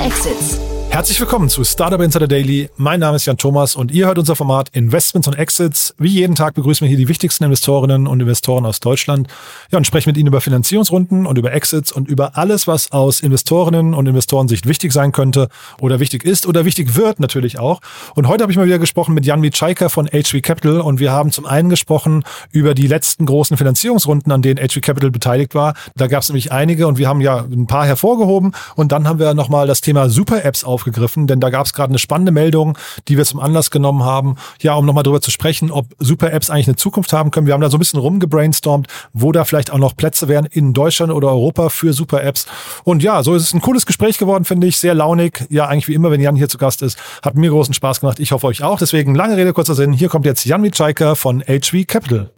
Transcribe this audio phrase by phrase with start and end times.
[0.00, 0.69] Exits.
[0.90, 2.68] Herzlich willkommen zu Startup Insider Daily.
[2.76, 5.94] Mein Name ist Jan Thomas und ihr hört unser Format Investments und Exits.
[5.98, 9.28] Wie jeden Tag begrüßen wir hier die wichtigsten Investorinnen und Investoren aus Deutschland.
[9.70, 13.20] Ja, und sprechen mit ihnen über Finanzierungsrunden und über Exits und über alles, was aus
[13.20, 15.48] Investorinnen und Investorensicht wichtig sein könnte
[15.80, 17.80] oder wichtig ist oder wichtig wird natürlich auch.
[18.16, 21.12] Und heute habe ich mal wieder gesprochen mit Jan Witschaiker von HV Capital und wir
[21.12, 25.74] haben zum einen gesprochen über die letzten großen Finanzierungsrunden, an denen HV Capital beteiligt war.
[25.94, 29.20] Da gab es nämlich einige und wir haben ja ein paar hervorgehoben und dann haben
[29.20, 32.78] wir nochmal das Thema Super-Apps auf aufgegriffen, denn da gab es gerade eine spannende Meldung,
[33.08, 36.68] die wir zum Anlass genommen haben, ja, um nochmal darüber zu sprechen, ob Super-Apps eigentlich
[36.68, 37.46] eine Zukunft haben können.
[37.46, 40.72] Wir haben da so ein bisschen rumgebrainstormt, wo da vielleicht auch noch Plätze wären in
[40.72, 42.46] Deutschland oder Europa für Super-Apps.
[42.84, 45.44] Und ja, so ist es ein cooles Gespräch geworden, finde ich, sehr launig.
[45.50, 48.18] Ja, eigentlich wie immer, wenn Jan hier zu Gast ist, hat mir großen Spaß gemacht.
[48.20, 48.78] Ich hoffe euch auch.
[48.78, 49.92] Deswegen lange Rede, kurzer Sinn.
[49.92, 52.30] Hier kommt jetzt Jan Witschaiker von HV Capital.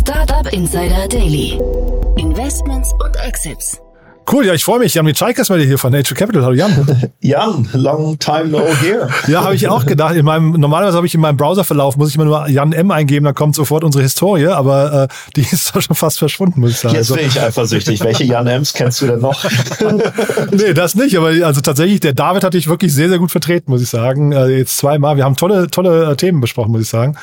[0.00, 1.58] Startup Insider Daily.
[2.16, 3.80] Investments und Exits.
[4.32, 4.94] Cool, ja, ich freue mich.
[4.94, 6.44] Jan Mitschaikas mal hier von Nature Capital.
[6.44, 7.10] Hallo Jan.
[7.20, 9.08] Jan, long time no here.
[9.26, 10.14] ja, habe ich auch gedacht.
[10.14, 13.24] In meinem, normalerweise habe ich in meinem Browserverlauf, muss ich immer nur Jan M eingeben,
[13.24, 16.76] dann kommt sofort unsere Historie, aber äh, die ist doch schon fast verschwunden, muss ich
[16.76, 16.94] sagen.
[16.94, 18.04] Jetzt also bin ich eifersüchtig.
[18.04, 19.44] Welche Jan Ms kennst du denn noch?
[20.52, 23.72] nee, das nicht, aber also tatsächlich, der David hat dich wirklich sehr, sehr gut vertreten,
[23.72, 24.30] muss ich sagen.
[24.30, 25.16] Äh, jetzt zweimal.
[25.16, 27.16] Wir haben tolle, tolle äh, Themen besprochen, muss ich sagen.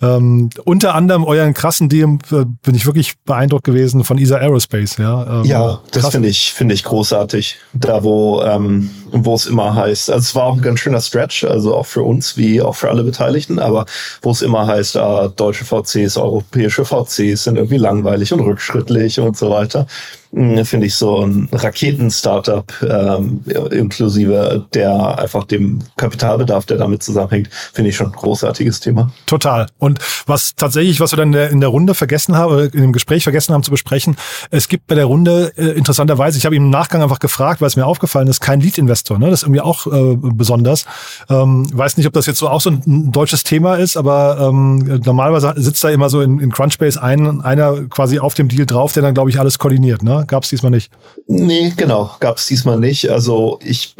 [0.00, 4.98] Ähm, unter anderem euren krassen Deal äh, bin ich wirklich beeindruckt gewesen von ESA Aerospace.
[4.98, 7.58] Ja, ähm, ja das finde ich finde ich großartig.
[7.72, 11.44] Da, wo, ähm, wo es immer heißt, also es war auch ein ganz schöner Stretch,
[11.44, 13.86] also auch für uns wie auch für alle Beteiligten, aber
[14.20, 19.36] wo es immer heißt, ah, deutsche VCs, europäische VCs sind irgendwie langweilig und rückschrittlich und
[19.36, 19.86] so weiter.
[20.34, 27.50] Hm, finde ich so ein Raketen-Startup ähm, inklusive der einfach dem Kapitalbedarf, der damit zusammenhängt,
[27.72, 29.12] finde ich schon ein großartiges Thema.
[29.26, 29.66] Total.
[29.78, 33.24] Und was tatsächlich, was wir dann in der, Runde vergessen haben, oder in dem Gespräch
[33.24, 34.16] vergessen haben zu besprechen,
[34.50, 37.68] es gibt bei der Runde äh, interessanterweise, ich habe ihm im Nachgang einfach gefragt, weil
[37.68, 39.18] es mir aufgefallen ist, kein Lead-Investor.
[39.18, 39.28] Ne?
[39.28, 40.86] Das ist irgendwie auch äh, besonders.
[41.28, 44.38] Ähm, weiß nicht, ob das jetzt so auch so ein, ein deutsches Thema ist, aber
[44.40, 48.64] ähm, normalerweise sitzt da immer so in, in Crunchbase ein, einer quasi auf dem Deal
[48.64, 50.02] drauf, der dann, glaube ich, alles koordiniert.
[50.02, 50.21] Ne?
[50.26, 50.90] Gab es diesmal nicht?
[51.26, 53.10] Nee, genau, gab es diesmal nicht.
[53.10, 53.94] Also ich,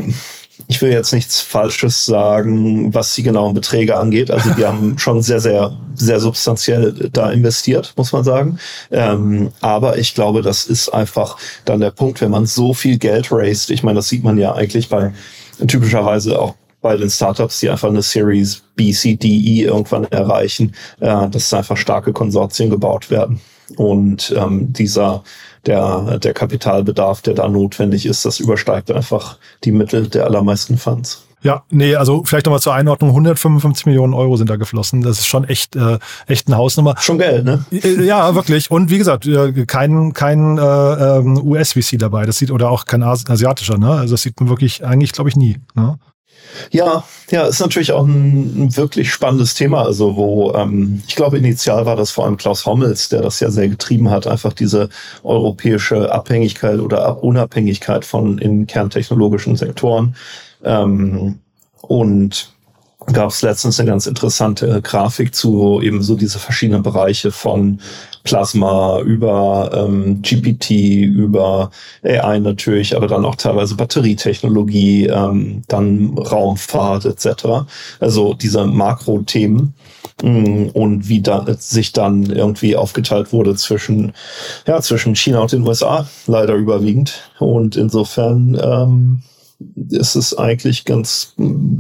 [0.69, 4.31] ich will jetzt nichts Falsches sagen, was die genauen Beträge angeht.
[4.31, 8.59] Also wir haben schon sehr, sehr, sehr substanziell da investiert, muss man sagen.
[8.91, 13.31] Ähm, aber ich glaube, das ist einfach dann der Punkt, wenn man so viel Geld
[13.31, 13.71] raised.
[13.71, 15.13] Ich meine, das sieht man ja eigentlich bei
[15.67, 20.75] typischerweise auch bei den Startups, die einfach eine Series B, C, D, E irgendwann erreichen,
[21.01, 23.41] äh, dass einfach starke Konsortien gebaut werden.
[23.77, 25.23] Und ähm, dieser
[25.67, 31.27] der, der Kapitalbedarf, der da notwendig ist, das übersteigt einfach die Mittel der allermeisten Funds.
[31.43, 35.03] Ja, nee, also vielleicht nochmal zur Einordnung, 155 Millionen Euro sind da geflossen.
[35.03, 36.95] Das ist schon echt, äh, echt eine Hausnummer.
[37.01, 37.65] Schon Geld, ne?
[37.73, 38.71] Äh, ja, wirklich.
[38.71, 42.27] Und wie gesagt, äh, kein, kein äh, ähm, US-VC dabei.
[42.27, 43.91] Das sieht, oder auch kein asiatischer, ne?
[43.91, 45.59] Also das sieht man wirklich eigentlich, glaube ich, nie.
[45.75, 45.99] Ne?
[46.71, 49.85] Ja, ja, ist natürlich auch ein, ein wirklich spannendes Thema.
[49.85, 53.51] Also, wo ähm, ich glaube, initial war das vor allem Klaus Hommels, der das ja
[53.51, 54.89] sehr getrieben hat, einfach diese
[55.23, 60.15] europäische Abhängigkeit oder Unabhängigkeit von in kerntechnologischen Sektoren.
[60.65, 61.39] Ähm,
[61.83, 62.52] und
[63.07, 67.81] gab es letztens eine ganz interessante Grafik zu, eben so diese verschiedenen Bereiche von
[68.25, 71.71] Plasma über ähm, GPT, über
[72.05, 77.67] AI natürlich, aber dann auch teilweise Batterietechnologie, ähm, dann Raumfahrt etc.
[77.99, 79.75] Also diese Makrothemen
[80.23, 84.13] mm, und wie da, sich dann irgendwie aufgeteilt wurde zwischen
[84.67, 89.23] ja zwischen China und den USA leider überwiegend und insofern ähm,
[89.91, 91.35] ist es eigentlich ganz,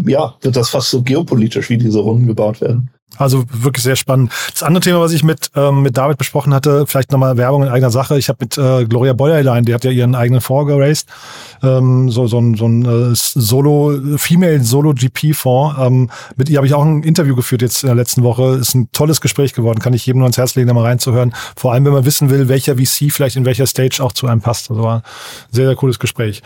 [0.07, 2.91] ja, wird das fast so geopolitisch, wie diese Runden gebaut werden.
[3.19, 4.33] Also wirklich sehr spannend.
[4.53, 7.69] Das andere Thema, was ich mit, ähm, mit David besprochen hatte, vielleicht nochmal Werbung in
[7.69, 8.19] eigener Sache.
[8.19, 11.07] Ich habe mit äh, Gloria Bäuerlein, die hat ja ihren eigenen Fonds geraced,
[11.63, 15.77] ähm, so, so ein, so ein äh, Solo, Female Solo GP-Fonds.
[15.81, 18.57] Ähm, mit ihr habe ich auch ein Interview geführt jetzt in der letzten Woche.
[18.57, 21.35] Ist ein tolles Gespräch geworden, kann ich jedem nur ans Herz legen, da mal reinzuhören.
[21.55, 24.41] Vor allem, wenn man wissen will, welcher VC vielleicht in welcher Stage auch zu einem
[24.41, 24.71] passt.
[24.71, 25.03] Also war ein
[25.51, 26.43] sehr, sehr cooles Gespräch.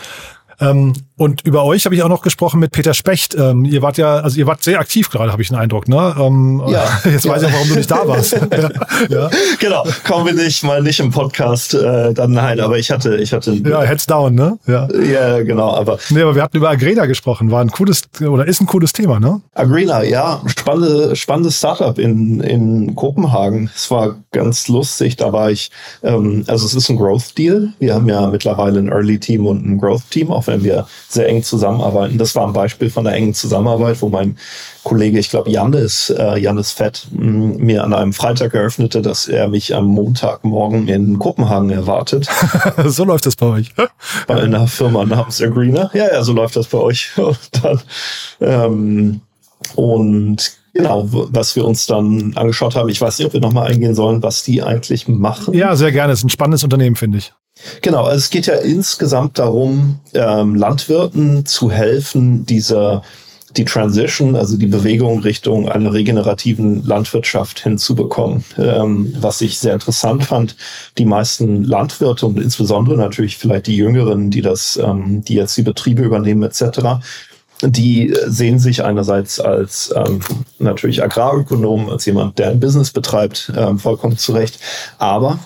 [0.58, 3.34] Ähm, und über euch habe ich auch noch gesprochen mit Peter Specht.
[3.34, 6.14] Ähm, ihr wart ja, also ihr wart sehr aktiv gerade, habe ich den Eindruck, ne?
[6.18, 6.86] Ähm, ja.
[7.04, 7.32] Jetzt ja.
[7.32, 8.32] weiß ich auch, warum du nicht da warst.
[8.32, 8.70] ja.
[9.08, 9.30] ja.
[9.58, 13.32] Genau, kommen wir nicht mal nicht im Podcast, äh, dann nein, aber ich hatte, ich
[13.32, 13.52] hatte.
[13.52, 14.58] Ja, Heads down, ne?
[14.66, 14.88] Ja.
[14.92, 15.98] Ja, genau, aber.
[16.08, 19.20] Nee, aber wir hatten über Agrena gesprochen, war ein cooles oder ist ein cooles Thema,
[19.20, 19.40] ne?
[19.54, 23.70] Agrena, ja, spannende, spannendes Startup in, in Kopenhagen.
[23.74, 25.70] Es war ganz lustig, da war ich,
[26.02, 27.72] ähm, also es ist ein Growth Deal.
[27.78, 30.86] Wir haben ja mittlerweile ein Early Team und ein Growth Team, auch auch wenn wir
[31.08, 32.18] sehr eng zusammenarbeiten.
[32.18, 34.36] Das war ein Beispiel von einer engen Zusammenarbeit, wo mein
[34.82, 39.48] Kollege, ich glaube Janis, äh, Janis Fett, mm, mir an einem Freitag eröffnete, dass er
[39.48, 42.28] mich am Montagmorgen in Kopenhagen erwartet.
[42.84, 43.74] so läuft das bei euch.
[44.26, 45.90] Bei einer Firma namens Agreener.
[45.94, 47.10] Ja, ja, so läuft das bei euch.
[47.16, 47.80] Und dann,
[48.40, 49.20] ähm,
[49.74, 52.90] und Genau, was wir uns dann angeschaut haben.
[52.90, 55.54] Ich weiß nicht, ob wir nochmal eingehen sollen, was die eigentlich machen.
[55.54, 56.12] Ja, sehr gerne.
[56.12, 57.32] Es ist ein spannendes Unternehmen, finde ich.
[57.80, 63.02] Genau, also es geht ja insgesamt darum, ähm, Landwirten zu helfen, diese
[63.56, 68.44] die Transition, also die Bewegung Richtung einer regenerativen Landwirtschaft hinzubekommen.
[68.58, 70.56] Ähm, was ich sehr interessant fand,
[70.98, 75.62] die meisten Landwirte und insbesondere natürlich vielleicht die Jüngeren, die das, ähm, die jetzt die
[75.62, 77.00] Betriebe übernehmen etc.,
[77.62, 80.20] die sehen sich einerseits als ähm,
[80.58, 84.58] natürlich Agrarökonom, als jemand, der ein Business betreibt, ähm, vollkommen zurecht.
[84.98, 85.38] Aber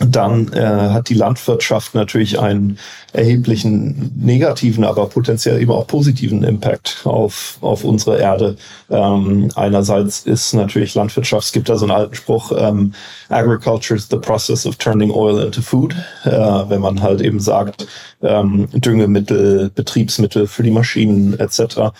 [0.00, 2.78] dann äh, hat die Landwirtschaft natürlich einen
[3.12, 8.56] erheblichen negativen, aber potenziell eben auch positiven Impact auf, auf unsere Erde.
[8.90, 12.92] Ähm, einerseits ist natürlich Landwirtschaft, es gibt da so einen alten Spruch, ähm,
[13.30, 15.94] Agriculture is the process of turning oil into food,
[16.24, 17.86] äh, wenn man halt eben sagt,
[18.22, 21.92] ähm, Düngemittel, Betriebsmittel für die Maschinen etc.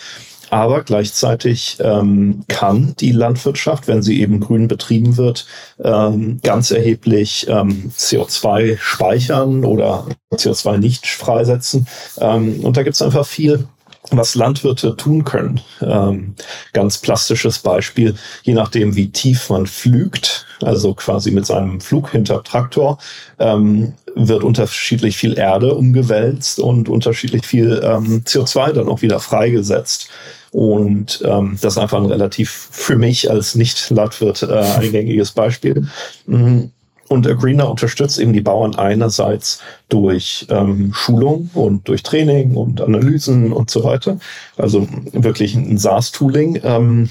[0.51, 5.47] Aber gleichzeitig ähm, kann die Landwirtschaft, wenn sie eben grün betrieben wird,
[5.83, 11.87] ähm, ganz erheblich ähm, CO2 speichern oder CO2 nicht freisetzen.
[12.19, 13.67] Ähm, und da gibt es einfach viel
[14.11, 15.61] was Landwirte tun können.
[15.81, 16.35] Ähm,
[16.73, 22.43] ganz plastisches Beispiel, je nachdem, wie tief man flügt, also quasi mit seinem Flug hinter
[22.43, 22.99] Traktor,
[23.39, 30.09] ähm, wird unterschiedlich viel Erde umgewälzt und unterschiedlich viel ähm, CO2 dann auch wieder freigesetzt.
[30.53, 35.87] Und ähm, das ist einfach ein relativ für mich als Nicht-Landwirt äh, eingängiges Beispiel.
[36.27, 36.71] Mhm.
[37.09, 43.53] Und Agreener unterstützt eben die Bauern einerseits durch ähm, Schulung und durch Training und Analysen
[43.53, 44.19] und so weiter.
[44.57, 46.61] Also wirklich ein SaaS-Tooling.
[46.65, 47.11] Ähm,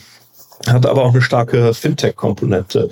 [0.67, 2.89] hat aber auch eine starke Fintech-Komponente,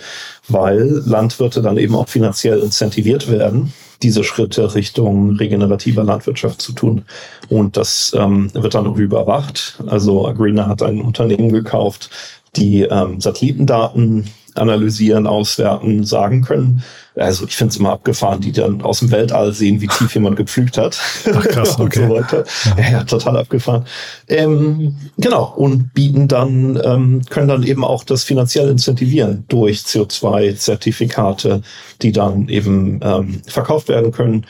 [0.48, 7.06] weil Landwirte dann eben auch finanziell incentiviert werden, diese Schritte Richtung regenerativer Landwirtschaft zu tun.
[7.50, 9.82] Und das ähm, wird dann überwacht.
[9.88, 12.10] Also Agrina hat ein Unternehmen gekauft,
[12.56, 16.84] die ähm, Satellitendaten analysieren, auswerten, sagen können.
[17.16, 20.36] Also ich finde es immer abgefahren, die dann aus dem Weltall sehen, wie tief jemand
[20.36, 21.00] gepflügt hat
[21.32, 21.84] Ach, krass, okay.
[22.04, 22.44] und so weiter.
[22.78, 23.86] Ja, ja total abgefahren.
[24.28, 31.62] Ähm, genau, und bieten dann, ähm, können dann eben auch das finanziell incentivieren durch CO2-Zertifikate,
[32.02, 34.46] die dann eben ähm, verkauft werden können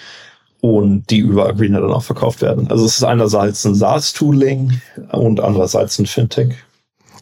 [0.62, 2.72] und die über Agreena dann auch verkauft werden.
[2.72, 4.80] Also es ist einerseits ein SaaS-Tooling
[5.12, 6.56] und andererseits ein Fintech.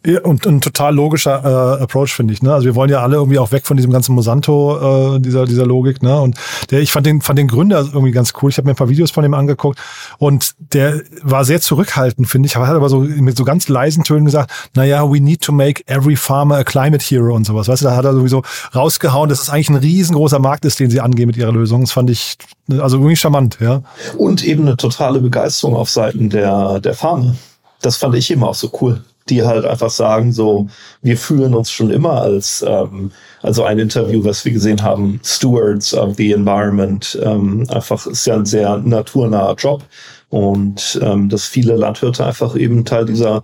[0.04, 2.42] Ja, und ein total logischer äh, Approach, finde ich.
[2.42, 2.52] Ne?
[2.52, 5.68] Also wir wollen ja alle irgendwie auch weg von diesem ganzen Monsanto, äh, dieser, dieser
[5.68, 6.02] Logik.
[6.02, 6.20] Ne?
[6.20, 6.38] Und
[6.72, 8.50] der, ich fand den, fand den Gründer irgendwie ganz cool.
[8.50, 9.80] Ich habe mir ein paar Videos von ihm angeguckt
[10.18, 12.56] und der war sehr zurückhaltend, finde ich.
[12.56, 16.16] Hat aber so mit so ganz leisen Tönen gesagt, naja, we need to make every
[16.16, 17.68] farmer a climate hero und sowas.
[17.68, 18.42] Weißt du, da hat er sowieso
[18.74, 21.82] rausgehauen, dass es eigentlich ein riesengroßer Markt ist, den sie angehen mit ihrer Lösung.
[21.82, 22.40] Das fand ich
[22.70, 23.84] also irgendwie charmant, ja.
[24.18, 27.36] Und eben eine totale Begeisterung auf Seiten der, der Farmer.
[27.84, 30.68] Das fand ich eben auch so cool die halt einfach sagen, so,
[31.02, 33.12] wir fühlen uns schon immer als, ähm,
[33.42, 38.36] also ein Interview, was wir gesehen haben, Stewards of the Environment, ähm, einfach ist ja
[38.36, 39.84] ein sehr naturnaher Job
[40.30, 43.42] und ähm, dass viele Landwirte einfach eben Teil dieser,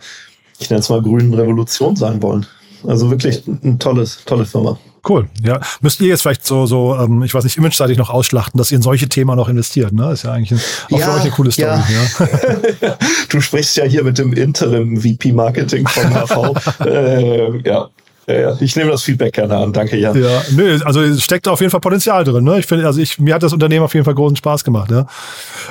[0.59, 2.45] ich nenne es mal grünen Revolution sein wollen.
[2.85, 4.77] Also wirklich eine tolles, tolle Firma.
[5.07, 5.29] Cool.
[5.43, 8.71] Ja, müsst ihr jetzt vielleicht so, so, ähm, ich weiß nicht, imageseitig noch ausschlachten, dass
[8.71, 10.11] ihr in solche Themen noch investiert, ne?
[10.11, 10.61] Ist ja eigentlich ein,
[10.91, 11.79] auch ja, für euch eine coole Story.
[12.19, 12.27] Ja.
[12.81, 12.97] ja.
[13.29, 16.79] du sprichst ja hier mit dem Interim VP Marketing von HV.
[16.85, 17.89] äh, ja,
[18.27, 18.57] ja, ja.
[18.59, 19.71] Ich nehme das Feedback gerne an.
[19.71, 20.21] Danke, Jan.
[20.21, 22.43] Ja, nö, also es steckt auf jeden Fall Potenzial drin.
[22.43, 22.59] Ne?
[22.59, 24.91] Ich finde, also ich, mir hat das Unternehmen auf jeden Fall großen Spaß gemacht.
[24.91, 25.07] Ja?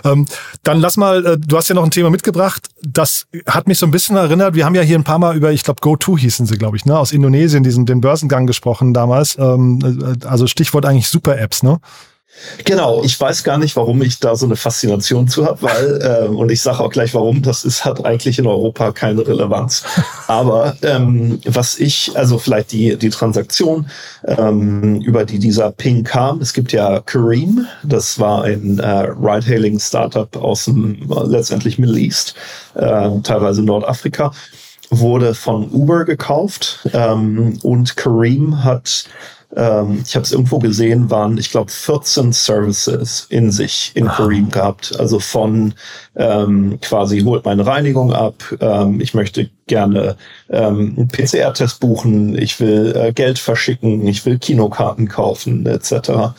[0.04, 0.26] Ähm,
[0.62, 2.68] dann lass mal, äh, du hast ja noch ein Thema mitgebracht.
[2.82, 4.54] Das hat mich so ein bisschen erinnert.
[4.54, 6.86] Wir haben ja hier ein paar Mal über, ich glaube, GoTo hießen sie, glaube ich,
[6.86, 6.98] ne?
[6.98, 9.36] aus Indonesien, diesen den Börsengang gesprochen damals.
[9.38, 11.78] Ähm, äh, also Stichwort eigentlich Super-Apps, ne?
[12.64, 16.28] Genau, ich weiß gar nicht, warum ich da so eine Faszination zu habe, weil, äh,
[16.28, 19.84] und ich sage auch gleich warum, das ist, hat eigentlich in Europa keine Relevanz.
[20.26, 23.86] Aber ähm, was ich, also vielleicht die, die Transaktion,
[24.26, 30.34] ähm, über die dieser Ping kam, es gibt ja Kareem, das war ein äh, Ride-Hailing-Startup
[30.36, 32.34] aus dem äh, letztendlich Middle East,
[32.74, 34.32] äh, teilweise Nordafrika
[34.90, 39.06] wurde von Uber gekauft ähm, und Kareem hat
[39.54, 44.50] ähm, ich habe es irgendwo gesehen, waren, ich glaube, 14 Services in sich in Kareem
[44.50, 44.98] gehabt.
[44.98, 45.74] Also von
[46.16, 50.16] ähm, quasi holt meine Reinigung ab, ähm, ich möchte gerne
[50.50, 56.34] ähm, einen PCR-Test buchen, ich will äh, Geld verschicken, ich will Kinokarten kaufen, etc.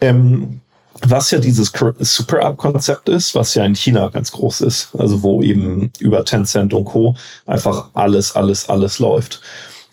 [0.00, 0.60] Ähm,
[1.02, 5.42] was ja dieses Super App-Konzept ist, was ja in China ganz groß ist, also wo
[5.42, 7.14] eben über Tencent und Co.
[7.46, 9.40] einfach alles, alles, alles läuft.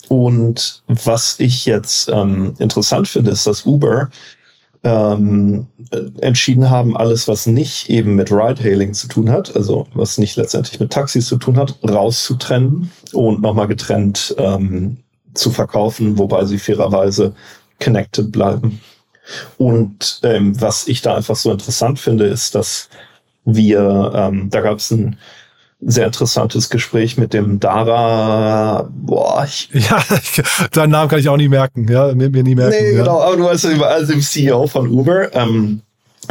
[0.09, 4.09] Und was ich jetzt ähm, interessant finde, ist, dass Uber
[4.83, 5.65] ähm,
[6.21, 10.79] entschieden haben, alles, was nicht eben mit Ride-Hailing zu tun hat, also was nicht letztendlich
[10.79, 14.97] mit Taxis zu tun hat, rauszutrennen und nochmal getrennt ähm,
[15.33, 17.33] zu verkaufen, wobei sie fairerweise
[17.79, 18.79] connected bleiben.
[19.57, 22.89] Und ähm, was ich da einfach so interessant finde, ist, dass
[23.43, 25.17] wir, ähm, da gab es ein
[25.85, 28.89] sehr interessantes Gespräch mit dem Dara.
[28.91, 30.03] Boah, ich ja,
[30.71, 32.75] deinen Namen kann ich auch nie merken, ja, mir, mir nie merken.
[32.79, 32.99] Nee, ja.
[32.99, 35.81] genau, aber du weißt also dem CEO von Uber, ähm,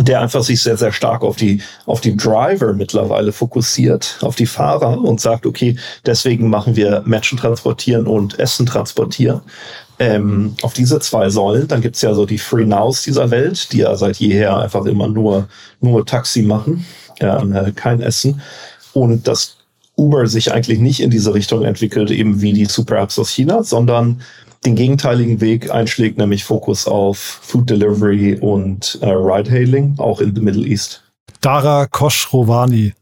[0.00, 4.46] der einfach sich sehr, sehr stark auf die, auf die Driver mittlerweile fokussiert, auf die
[4.46, 9.40] Fahrer und sagt, okay, deswegen machen wir Menschen transportieren und Essen transportieren.
[10.00, 13.78] Ähm, auf diese zwei Säulen, dann gibt's ja so die Free Nows dieser Welt, die
[13.78, 15.46] ja seit jeher einfach immer nur,
[15.80, 16.84] nur Taxi machen,
[17.20, 18.42] ja, äh, kein Essen
[18.94, 19.56] und dass
[19.96, 23.62] Uber sich eigentlich nicht in diese Richtung entwickelt, eben wie die Super Apps aus China,
[23.62, 24.22] sondern
[24.64, 30.40] den gegenteiligen Weg einschlägt, nämlich Fokus auf Food Delivery und äh, Ride-Hailing, auch in the
[30.40, 31.02] Middle East.
[31.40, 32.94] Dara Koshrovani.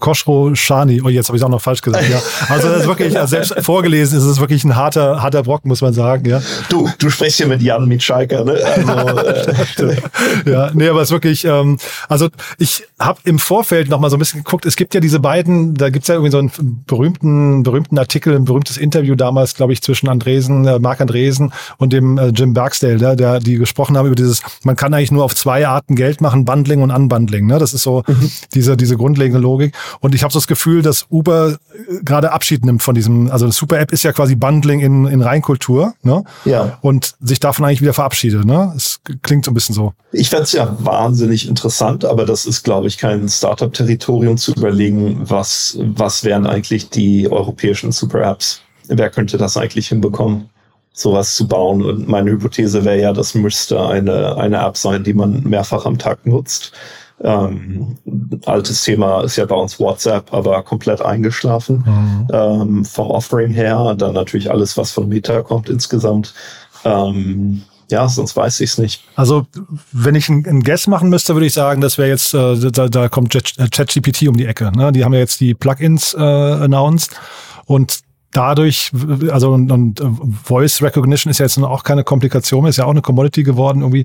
[0.00, 1.00] Koshro Shani.
[1.02, 2.08] Oh, jetzt habe ich es auch noch falsch gesagt.
[2.10, 2.20] Ja.
[2.48, 5.80] Also das ist wirklich, also selbst vorgelesen ist es wirklich ein harter, harter Brock, muss
[5.80, 6.28] man sagen.
[6.28, 6.42] Ja.
[6.68, 8.58] Du, du sprichst hier mit Jan Mitschaiker, ne?
[8.86, 9.96] Also, äh,
[10.50, 14.16] ja, nee, aber es ist wirklich, ähm, also ich habe im Vorfeld noch mal so
[14.16, 14.66] ein bisschen geguckt.
[14.66, 18.44] Es gibt ja diese beiden, da gibt's ja irgendwie so einen berühmten, berühmten Artikel, ein
[18.44, 22.96] berühmtes Interview damals, glaube ich, zwischen Andresen, äh, Mark Andresen und dem äh, Jim Bergsdale,
[22.96, 26.20] der, der, die gesprochen haben über dieses, man kann eigentlich nur auf zwei Arten Geld
[26.20, 27.46] machen, Bundling und Unbundling.
[27.46, 27.58] Ne?
[27.58, 28.30] Das ist so mhm.
[28.52, 29.54] diese, diese grundlegende Logik.
[29.54, 29.74] Logik.
[30.00, 33.46] Und ich habe so das Gefühl, dass Uber äh, gerade Abschied nimmt von diesem, also
[33.46, 36.24] das Super App ist ja quasi Bundling in, in Reinkultur, ne?
[36.44, 36.78] Ja.
[36.80, 38.72] Und sich davon eigentlich wieder verabschiedet, ne?
[38.76, 39.94] Es klingt so ein bisschen so.
[40.12, 45.78] Ich fände ja wahnsinnig interessant, aber das ist, glaube ich, kein Startup-Territorium zu überlegen, was,
[45.80, 48.60] was wären eigentlich die europäischen Super Apps?
[48.88, 50.50] Wer könnte das eigentlich hinbekommen?
[50.94, 51.82] sowas zu bauen.
[51.82, 55.98] Und meine Hypothese wäre ja, das müsste eine, eine App sein, die man mehrfach am
[55.98, 56.72] Tag nutzt.
[57.20, 57.96] Ähm,
[58.46, 62.28] altes Thema ist ja bei uns WhatsApp, aber komplett eingeschlafen mhm.
[62.32, 63.94] ähm, vom Offering her.
[63.98, 66.32] Dann natürlich alles, was von Meta kommt insgesamt.
[66.84, 69.04] Ähm, ja, sonst weiß ich es nicht.
[69.14, 69.46] Also,
[69.92, 73.08] wenn ich einen Guess machen müsste, würde ich sagen, das wäre jetzt, äh, da, da
[73.08, 74.72] kommt ChatGPT um die Ecke.
[74.76, 74.92] Ne?
[74.92, 77.10] Die haben ja jetzt die Plugins äh, announced
[77.66, 78.00] und
[78.32, 78.90] dadurch,
[79.30, 80.02] also und, und
[80.42, 84.04] Voice Recognition ist ja jetzt auch keine Komplikation, ist ja auch eine Commodity geworden irgendwie.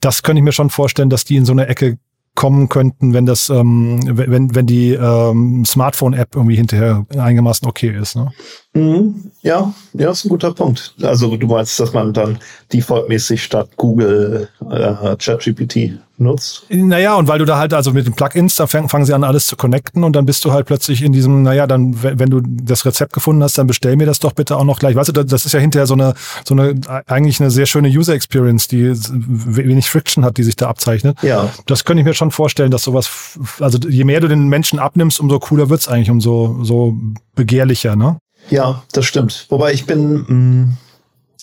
[0.00, 1.98] Das könnte ich mir schon vorstellen, dass die in so eine Ecke
[2.34, 8.16] kommen könnten, wenn das, ähm, wenn, wenn die ähm, Smartphone-App irgendwie hinterher einigermaßen okay ist.
[8.16, 8.32] Ne?
[8.74, 9.30] Mhm.
[9.42, 10.94] Ja, ja, ist ein guter Punkt.
[11.02, 12.38] Also du meinst, dass man dann
[12.72, 16.64] defaultmäßig statt Google äh, ChatGPT nutzt?
[16.68, 19.46] Naja, und weil du da halt, also mit den Plugins, da fangen sie an, alles
[19.46, 22.86] zu connecten und dann bist du halt plötzlich in diesem, naja, dann, wenn du das
[22.86, 24.96] Rezept gefunden hast, dann bestell mir das doch bitte auch noch gleich.
[24.96, 26.14] Weißt du, das ist ja hinterher so eine,
[26.44, 26.74] so eine,
[27.06, 31.22] eigentlich eine sehr schöne User Experience, die wenig Friction hat, die sich da abzeichnet.
[31.22, 31.50] Ja.
[31.66, 35.20] Das könnte ich mir schon vorstellen, dass sowas, also je mehr du den Menschen abnimmst,
[35.20, 36.96] umso cooler wird's eigentlich, umso so
[37.34, 38.18] begehrlicher, ne?
[38.50, 39.46] Ja, das stimmt.
[39.50, 40.76] Wobei ich bin, mh, mm,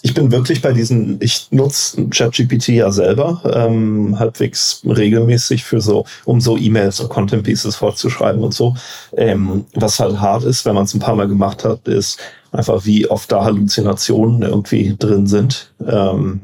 [0.01, 6.05] ich bin wirklich bei diesen, ich nutze ChatGPT ja selber ähm, halbwegs regelmäßig für so,
[6.25, 8.75] um so E-Mails und Content Pieces fortzuschreiben und so.
[9.17, 12.19] Ähm, was halt hart ist, wenn man es ein paar Mal gemacht hat, ist
[12.51, 15.73] einfach, wie oft da Halluzinationen irgendwie drin sind.
[15.85, 16.41] Ähm,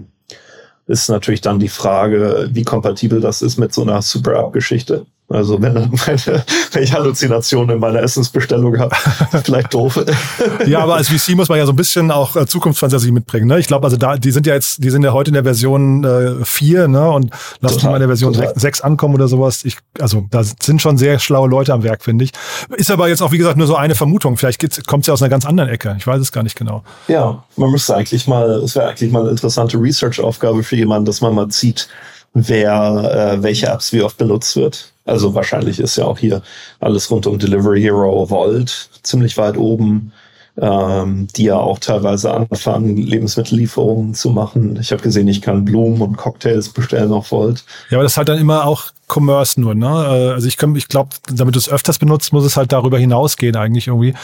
[0.87, 5.05] ist natürlich dann die Frage, wie kompatibel das ist mit so einer Super-App-Geschichte.
[5.27, 8.95] Also wenn, meine, wenn ich Halluzinationen in meiner Essensbestellung habe,
[9.43, 10.05] vielleicht doof.
[10.67, 13.47] ja, aber als VC muss man ja so ein bisschen auch äh, Zukunftsfantasie mitbringen.
[13.47, 13.57] Ne?
[13.57, 16.03] Ich glaube, also da, die sind ja jetzt, die sind ja heute in der Version
[16.03, 17.09] äh, 4, ne?
[17.09, 18.53] Und lass die mal in der Version total.
[18.55, 19.65] 6 ankommen oder sowas.
[19.65, 22.31] Ich, also da sind schon sehr schlaue Leute am Werk, finde ich.
[22.77, 24.37] Ist aber jetzt auch, wie gesagt, nur so eine Vermutung.
[24.37, 25.95] Vielleicht kommt es ja aus einer ganz anderen Ecke.
[25.97, 26.83] Ich weiß es gar nicht genau.
[27.07, 31.21] Ja, man müsste eigentlich mal, es wäre eigentlich mal eine interessante Research-Aufgabe für jemanden, dass
[31.21, 31.87] man mal sieht,
[32.33, 34.91] wer äh, welche Apps wie oft benutzt wird.
[35.05, 36.41] Also wahrscheinlich ist ja auch hier
[36.79, 40.11] alles rund um Delivery Hero Vault ziemlich weit oben,
[40.59, 44.77] ähm, die ja auch teilweise anfangen, Lebensmittellieferungen zu machen.
[44.79, 47.63] Ich habe gesehen, ich kann Blumen und Cocktails bestellen auf Vault.
[47.89, 49.85] Ja, aber das ist halt dann immer auch Commerce nur, ne?
[49.85, 53.55] Äh, also ich, ich glaube, damit du es öfters benutzt, muss es halt darüber hinausgehen
[53.55, 54.15] eigentlich irgendwie.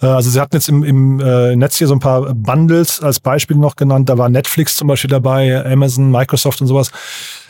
[0.00, 3.20] Äh, also sie hatten jetzt im, im äh, Netz hier so ein paar Bundles als
[3.20, 4.08] Beispiel noch genannt.
[4.08, 6.90] Da war Netflix zum Beispiel dabei, Amazon, Microsoft und sowas.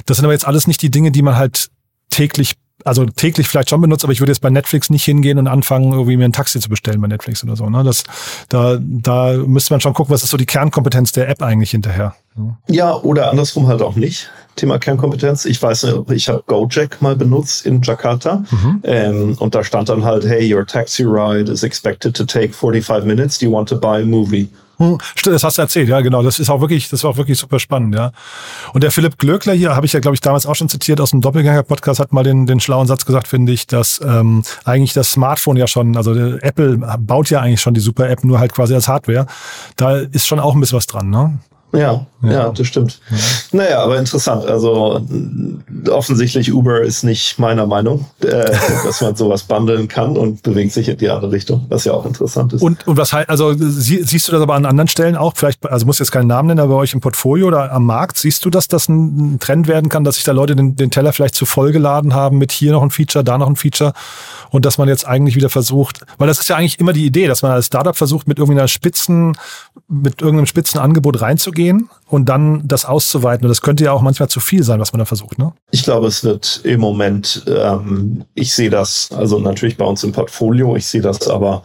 [0.07, 1.69] Das sind aber jetzt alles nicht die Dinge, die man halt
[2.11, 5.47] täglich also täglich vielleicht schon benutze, aber ich würde jetzt bei Netflix nicht hingehen und
[5.47, 7.69] anfangen, irgendwie mir ein Taxi zu bestellen bei Netflix oder so.
[7.69, 7.83] Ne?
[7.85, 8.05] Das,
[8.49, 12.15] da, da müsste man schon gucken, was ist so die Kernkompetenz der App eigentlich hinterher.
[12.69, 14.31] Ja, oder andersrum halt auch nicht.
[14.57, 15.45] Thema Kernkompetenz.
[15.45, 18.81] Ich weiß nicht, ich habe Gojek mal benutzt in Jakarta mhm.
[18.85, 23.05] ähm, und da stand dann halt, hey, your taxi ride is expected to take 45
[23.05, 23.39] minutes.
[23.39, 24.49] Do you want to buy a movie?
[24.81, 26.23] Hm, das hast du erzählt, ja, genau.
[26.23, 28.13] Das ist auch wirklich, das war auch wirklich super spannend, ja.
[28.73, 31.11] Und der Philipp Glöckler hier, habe ich ja, glaube ich, damals auch schon zitiert aus
[31.11, 35.13] dem Doppelgänger-Podcast, hat mal den, den schlauen Satz gesagt, finde ich, dass ähm, eigentlich das
[35.13, 38.89] Smartphone ja schon, also Apple baut ja eigentlich schon die Super-App nur halt quasi als
[38.89, 39.27] Hardware.
[39.77, 41.39] Da ist schon auch ein bisschen was dran, ne?
[41.73, 43.01] Ja, ja, ja, das stimmt.
[43.11, 43.17] Ja.
[43.53, 44.45] Naja, aber interessant.
[44.45, 45.01] Also
[45.89, 48.51] offensichtlich Uber ist nicht meiner Meinung, äh,
[48.85, 52.05] dass man sowas bundeln kann und bewegt sich in die andere Richtung, was ja auch
[52.05, 52.63] interessant ist.
[52.63, 55.35] Und, und was heißt, also sie, siehst du das aber an anderen Stellen auch?
[55.37, 58.19] Vielleicht, also muss jetzt keinen Namen nennen, aber bei euch im Portfolio oder am Markt,
[58.19, 61.13] siehst du, dass das ein Trend werden kann, dass sich da Leute den, den Teller
[61.13, 63.93] vielleicht zu voll geladen haben mit hier noch ein Feature, da noch ein Feature
[64.51, 67.29] und dass man jetzt eigentlich wieder versucht, weil das ist ja eigentlich immer die Idee,
[67.29, 69.37] dass man als Startup versucht, mit irgendeiner Spitzen,
[69.91, 73.45] mit irgendeinem Spitzenangebot reinzugehen und dann das auszuweiten.
[73.45, 75.53] Und das könnte ja auch manchmal zu viel sein, was man da versucht, ne?
[75.73, 80.13] Ich glaube, es wird im Moment, ähm, ich sehe das, also natürlich bei uns im
[80.13, 81.65] Portfolio, ich sehe das aber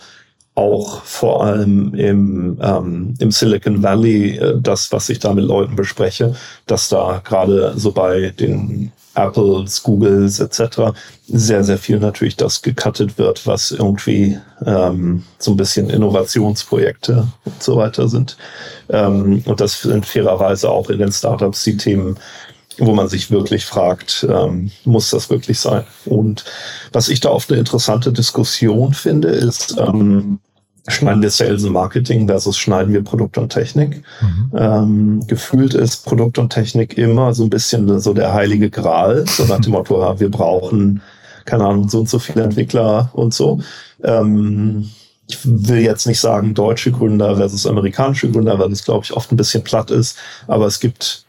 [0.55, 5.75] auch vor allem im, ähm, im Silicon Valley, äh, das, was ich da mit Leuten
[5.75, 6.33] bespreche,
[6.65, 10.93] dass da gerade so bei den Apples, Googles etc.
[11.27, 17.63] sehr, sehr viel natürlich das gecuttet wird, was irgendwie ähm, so ein bisschen Innovationsprojekte und
[17.63, 18.37] so weiter sind.
[18.89, 22.17] Ähm, und das sind fairerweise auch in den Startups die Themen,
[22.77, 25.85] wo man sich wirklich fragt, ähm, muss das wirklich sein?
[26.05, 26.43] Und
[26.91, 30.39] was ich da oft eine interessante Diskussion finde, ist, ähm,
[30.87, 34.03] schneiden wir Sales und Marketing versus schneiden wir Produkt und Technik.
[34.21, 34.51] Mhm.
[34.55, 39.45] Ähm, gefühlt ist Produkt und Technik immer so ein bisschen so der heilige Gral, so
[39.45, 41.01] nach dem Motto, ja, wir brauchen,
[41.45, 43.61] keine Ahnung, so und so viele Entwickler und so.
[44.03, 44.89] Ähm,
[45.27, 49.31] ich will jetzt nicht sagen deutsche Gründer versus amerikanische Gründer, weil das, glaube ich, oft
[49.31, 51.25] ein bisschen platt ist, aber es gibt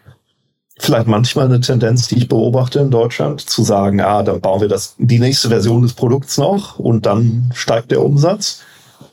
[0.79, 4.69] vielleicht manchmal eine Tendenz, die ich beobachte in Deutschland, zu sagen, ah, dann bauen wir
[4.69, 8.61] das, die nächste Version des Produkts noch und dann steigt der Umsatz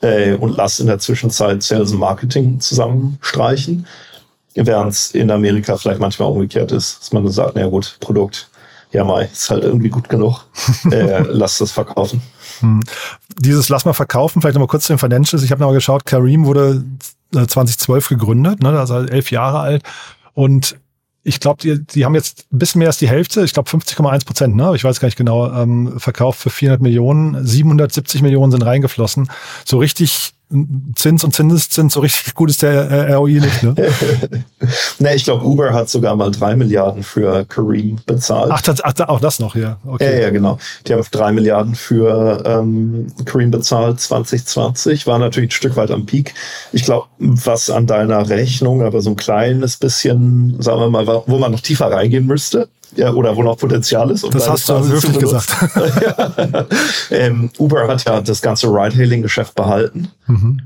[0.00, 3.86] äh, und lass in der Zwischenzeit Sales und Marketing zusammenstreichen.
[4.54, 8.48] Während es in Amerika vielleicht manchmal umgekehrt ist, dass man sagt, na gut, Produkt,
[8.92, 10.46] ja mal, ist halt irgendwie gut genug,
[10.92, 12.22] äh, lass das verkaufen.
[12.60, 12.80] Hm.
[13.38, 15.42] Dieses Lass mal verkaufen, vielleicht nochmal kurz zu den Financials.
[15.42, 16.84] Ich habe nochmal geschaut, Kareem wurde
[17.32, 19.82] 2012 äh, gegründet, ne, also elf Jahre alt
[20.34, 20.76] und
[21.24, 24.26] ich glaube, die, die haben jetzt ein bisschen mehr als die Hälfte, ich glaube 50,1
[24.26, 24.72] Prozent, ne?
[24.76, 29.30] ich weiß gar nicht genau, ähm, verkauft für 400 Millionen, 770 Millionen sind reingeflossen.
[29.64, 30.33] So richtig
[30.94, 33.74] Zins und Zinseszins, so richtig gut ist der äh, ROI nicht, ne?
[34.98, 38.50] ne, ich glaube, Uber hat sogar mal drei Milliarden für Kareem bezahlt.
[38.52, 39.78] Ach, das, ach, auch das noch, ja.
[39.86, 40.18] Okay.
[40.18, 40.58] Ja, ja, genau.
[40.86, 46.06] Die haben drei Milliarden für ähm, Kareem bezahlt 2020, war natürlich ein Stück weit am
[46.06, 46.34] Peak.
[46.72, 51.38] Ich glaube, was an deiner Rechnung, aber so ein kleines bisschen, sagen wir mal, wo
[51.38, 54.24] man noch tiefer reingehen müsste, ja, oder wo noch Potenzial ist.
[54.24, 55.54] Um das hast du wirklich gesagt.
[57.10, 60.08] ähm, Uber hat ja das ganze Ride-Hailing-Geschäft behalten.
[60.26, 60.60] Mhm.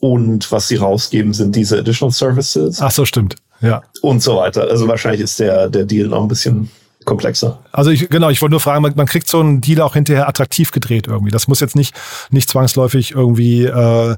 [0.00, 2.80] Und was sie rausgeben, sind diese Additional Services.
[2.80, 3.36] Ach so, stimmt.
[3.60, 3.82] Ja.
[4.02, 4.68] Und so weiter.
[4.68, 6.70] Also wahrscheinlich ist der, der Deal noch ein bisschen
[7.04, 7.58] komplexer.
[7.72, 10.28] Also ich, genau, ich wollte nur fragen, man, man, kriegt so einen Deal auch hinterher
[10.28, 11.30] attraktiv gedreht irgendwie.
[11.30, 11.94] Das muss jetzt nicht,
[12.30, 14.16] nicht zwangsläufig irgendwie, äh,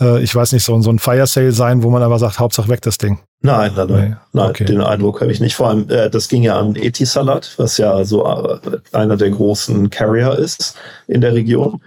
[0.00, 2.68] äh, ich weiß nicht, so, so ein Fire Sale sein, wo man aber sagt, Hauptsache
[2.68, 3.18] weg das Ding.
[3.42, 4.16] Nein, nein, nein.
[4.32, 4.64] Nein okay.
[4.64, 5.54] Den Eindruck habe ich nicht.
[5.54, 8.58] Vor allem, äh, das ging ja an Etisalat, was ja so äh,
[8.92, 11.80] einer der großen Carrier ist in der Region.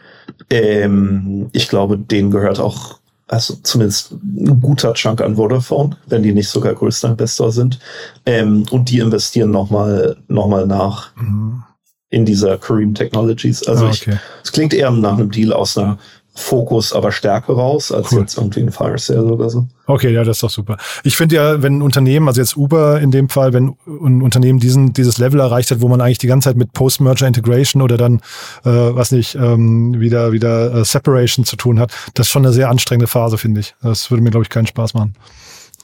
[0.50, 6.34] Ähm, ich glaube, denen gehört auch also zumindest ein guter Chunk an Vodafone, wenn die
[6.34, 7.80] nicht sogar größter Investor sind.
[8.26, 11.64] Ähm, und die investieren nochmal noch mal nach mhm.
[12.10, 13.68] in dieser Kareem Technologies.
[13.68, 14.18] Also ah, okay.
[14.44, 16.00] es klingt eher nach einem Deal aus einer
[16.36, 18.22] Fokus aber stärker raus als cool.
[18.22, 19.68] jetzt irgendwie ein Fire Sale oder so.
[19.88, 20.78] Okay, ja, das ist doch super.
[21.04, 24.60] Ich finde ja, wenn ein Unternehmen, also jetzt Uber in dem Fall, wenn ein Unternehmen
[24.60, 27.98] diesen, dieses Level erreicht hat, wo man eigentlich die ganze Zeit mit Post-Merger Integration oder
[27.98, 28.22] dann,
[28.64, 32.54] äh, was nicht, ähm, wieder, wieder äh, Separation zu tun hat, das ist schon eine
[32.54, 33.76] sehr anstrengende Phase, finde ich.
[33.82, 35.16] Das würde mir, glaube ich, keinen Spaß machen.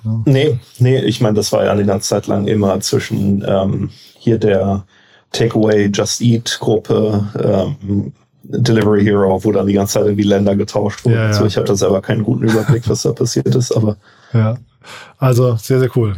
[0.03, 0.21] Ja.
[0.25, 4.37] Nee, nee, ich meine, das war ja eine ganze Zeit lang immer zwischen ähm, hier
[4.37, 4.85] der
[5.31, 8.13] Takeaway Just Eat Gruppe, ähm,
[8.47, 11.15] Delivery Hero, wo dann die ganze Zeit irgendwie Länder getauscht wurden.
[11.15, 11.33] Ja, ja.
[11.33, 13.97] So, ich habe da selber keinen guten Überblick, was da passiert ist, aber
[14.33, 14.57] ja.
[15.17, 16.15] Also sehr, sehr cool.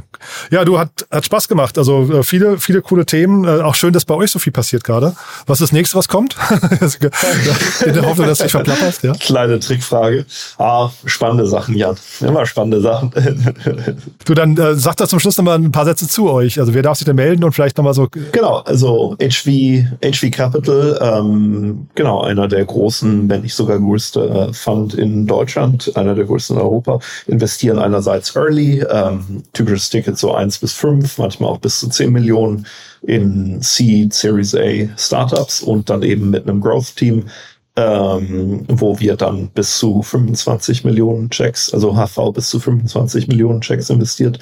[0.50, 1.78] Ja, du hat, hat Spaß gemacht.
[1.78, 3.46] Also äh, viele, viele coole Themen.
[3.46, 5.16] Äh, auch schön, dass bei euch so viel passiert gerade.
[5.46, 6.36] Was ist das nächste, was kommt?
[7.86, 9.14] In der Hoffnung, dass du dich verplapperst, ja?
[9.14, 10.26] Kleine Trickfrage.
[10.58, 11.96] Ah, spannende Sachen, Jan.
[12.22, 13.12] Immer spannende Sachen.
[14.26, 16.60] du, dann äh, sag da zum Schluss nochmal ein paar Sätze zu euch.
[16.60, 18.08] Also wer darf sich denn melden und vielleicht nochmal so.
[18.32, 19.46] Genau, also HV,
[20.04, 25.96] HV Capital, ähm, genau, einer der großen, wenn nicht sogar größte äh, Fund in Deutschland,
[25.96, 28.57] einer der größten in Europa, investieren einerseits early,
[28.90, 32.66] ähm, typisches Ticket so eins bis fünf, manchmal auch bis zu zehn Millionen
[33.02, 37.26] in Seed, Series A Startups und dann eben mit einem Growth-Team,
[37.76, 43.62] ähm, wo wir dann bis zu 25 Millionen Checks, also HV bis zu 25 Millionen
[43.62, 44.40] Checks investiert.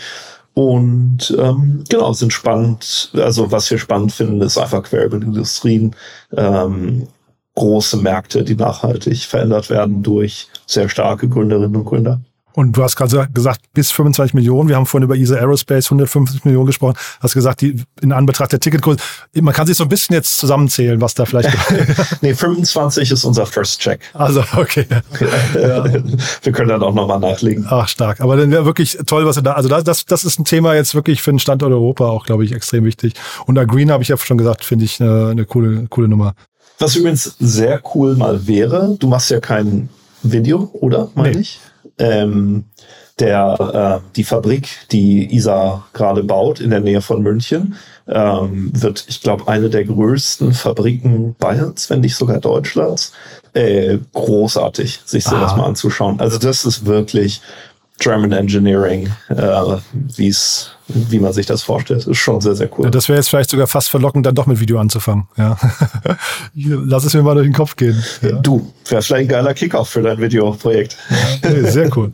[0.53, 3.11] Und ähm, genau, sind spannend.
[3.13, 5.93] Also was wir spannend finden, ist einfach quer über die Industrien
[6.35, 7.07] ähm,
[7.55, 12.21] große Märkte, die nachhaltig verändert werden durch sehr starke Gründerinnen und Gründer.
[12.55, 14.69] Und du hast gerade gesagt, bis 25 Millionen.
[14.69, 16.95] Wir haben vorhin über ESA Aerospace 150 Millionen gesprochen.
[17.19, 19.01] Hast gesagt, die in Anbetracht der Ticketgröße,
[19.41, 21.49] man kann sich so ein bisschen jetzt zusammenzählen, was da vielleicht.
[22.21, 23.99] nee, 25 ist unser First Check.
[24.13, 24.87] Also, okay.
[25.53, 25.83] ja.
[26.43, 27.67] Wir können dann auch nochmal nachlegen.
[27.69, 28.21] Ach, stark.
[28.21, 30.75] Aber dann wäre wirklich toll, was ihr da, also das, das, das ist ein Thema
[30.75, 33.15] jetzt wirklich für den Standort Europa auch, glaube ich, extrem wichtig.
[33.47, 36.35] Und da Green habe ich ja schon gesagt, finde ich eine, eine coole, coole Nummer.
[36.79, 39.89] Was übrigens sehr cool mal wäre, du machst ja kein
[40.23, 41.09] Video, oder?
[41.15, 41.41] Meine nee.
[41.41, 41.59] ich?
[41.99, 42.65] Ähm,
[43.19, 47.75] der, äh, die Fabrik, die ISA gerade baut in der Nähe von München,
[48.07, 53.13] ähm, wird, ich glaube, eine der größten Fabriken Bayerns, wenn nicht sogar Deutschlands.
[53.53, 55.57] Äh, großartig, sich sowas ah.
[55.57, 56.19] mal anzuschauen.
[56.19, 57.41] Also das ist wirklich
[57.99, 59.77] German Engineering, äh,
[60.15, 62.05] wie es wie man sich das vorstellt.
[62.05, 62.85] Ist schon sehr, sehr cool.
[62.85, 65.27] Ja, das wäre jetzt vielleicht sogar fast verlockend, dann doch mit Video anzufangen.
[65.35, 65.57] Ja.
[66.53, 68.03] Lass es mir mal durch den Kopf gehen.
[68.21, 68.33] Ja.
[68.33, 70.95] Du, wäre vielleicht ein geiler Kickoff für dein Videoprojekt.
[71.09, 72.11] Ja, nee, sehr cool.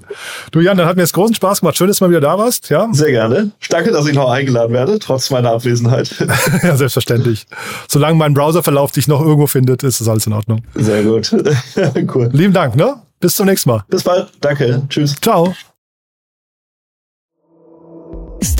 [0.52, 1.78] Du, Jan, dann hat mir jetzt großen Spaß gemacht.
[1.78, 2.70] Schön, dass du mal wieder da warst.
[2.70, 2.88] Ja?
[2.94, 3.52] Sehr gerne.
[3.70, 6.16] Danke, dass ich noch eingeladen werde, trotz meiner Abwesenheit.
[6.64, 7.48] ja, selbstverständlich.
[7.90, 10.64] Solange mein Browserverlauf dich noch irgendwo findet, ist das alles in Ordnung.
[10.76, 11.36] Sehr gut.
[12.16, 12.30] cool.
[12.32, 12.96] Lieben Dank, ne?
[13.20, 13.84] Bis zum nächsten Mal.
[13.90, 14.30] Bis bald.
[14.40, 14.82] Danke.
[14.90, 15.16] Tschüss.
[15.22, 15.54] Ciao.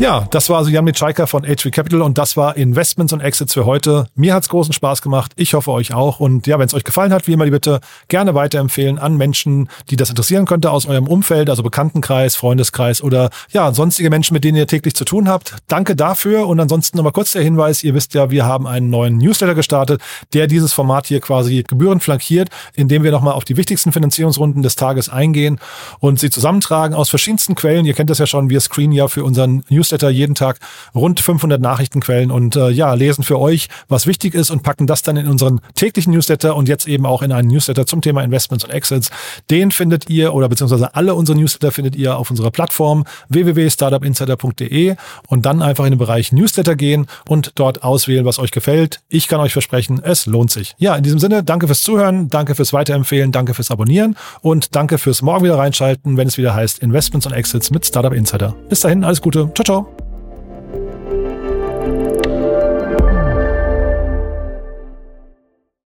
[0.00, 3.54] Ja, das war also Jan Mitschaiker von HV Capital und das war Investments und Exits
[3.54, 4.06] für heute.
[4.14, 5.32] Mir hat's großen Spaß gemacht.
[5.34, 6.20] Ich hoffe euch auch.
[6.20, 9.68] Und ja, wenn es euch gefallen hat, wie immer die Bitte gerne weiterempfehlen an Menschen,
[9.90, 14.44] die das interessieren könnte aus eurem Umfeld, also Bekanntenkreis, Freundeskreis oder ja, sonstige Menschen, mit
[14.44, 15.56] denen ihr täglich zu tun habt.
[15.66, 16.46] Danke dafür.
[16.46, 17.82] Und ansonsten nochmal kurz der Hinweis.
[17.82, 20.00] Ihr wisst ja, wir haben einen neuen Newsletter gestartet,
[20.32, 24.76] der dieses Format hier quasi gebührend flankiert, indem wir nochmal auf die wichtigsten Finanzierungsrunden des
[24.76, 25.58] Tages eingehen
[25.98, 27.84] und sie zusammentragen aus verschiedensten Quellen.
[27.84, 28.48] Ihr kennt das ja schon.
[28.48, 30.58] Wir screenen ja für unseren Newsletter Newsletter jeden Tag
[30.94, 35.02] rund 500 Nachrichtenquellen und äh, ja, lesen für euch, was wichtig ist und packen das
[35.02, 38.64] dann in unseren täglichen Newsletter und jetzt eben auch in einen Newsletter zum Thema Investments
[38.64, 39.10] und Exits.
[39.50, 44.96] Den findet ihr oder beziehungsweise alle unsere Newsletter findet ihr auf unserer Plattform www.startupinsider.de
[45.26, 49.00] und dann einfach in den Bereich Newsletter gehen und dort auswählen, was euch gefällt.
[49.08, 50.74] Ich kann euch versprechen, es lohnt sich.
[50.78, 54.98] Ja, in diesem Sinne, danke fürs Zuhören, danke fürs Weiterempfehlen, danke fürs Abonnieren und danke
[54.98, 58.54] fürs Morgen wieder reinschalten, wenn es wieder heißt Investments und Exits mit Startup Insider.
[58.68, 59.50] Bis dahin, alles Gute.
[59.54, 59.77] Ciao, ciao.
[59.78, 60.07] Chicago.